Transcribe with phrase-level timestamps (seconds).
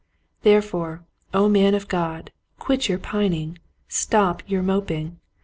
[0.41, 3.59] Therefore, O man of God, quit your pining.
[3.87, 5.19] Stop your moping.